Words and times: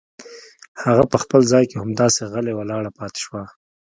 هغه 0.83 1.03
په 1.11 1.17
خپل 1.23 1.41
ځای 1.51 1.63
کې 1.69 1.77
همداسې 1.83 2.21
غلې 2.31 2.53
ولاړه 2.55 2.91
پاتې 2.99 3.19
شوه. 3.25 3.43